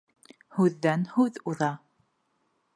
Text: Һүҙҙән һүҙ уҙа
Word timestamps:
Һүҙҙән 0.55 1.05
һүҙ 1.17 1.39
уҙа 1.53 1.71